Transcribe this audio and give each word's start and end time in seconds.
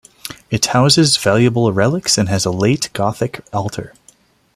It 0.49 0.65
houses 0.65 1.15
valuable 1.17 1.71
relics 1.71 2.17
and 2.17 2.27
has 2.27 2.43
a 2.43 2.49
late-gothic 2.49 3.45
altar. 3.53 3.93